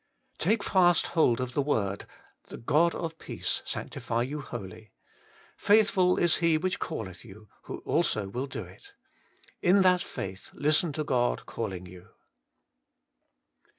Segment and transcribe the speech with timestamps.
[0.39, 0.57] 3.
[0.57, 2.07] Tahe fast hold of the word:
[2.47, 4.89] 'The God of peace sanctify you wholly:
[5.55, 8.93] faithful is He which calleth you, who also will do It.
[9.61, 12.09] 1 In that faith listen to God calling you.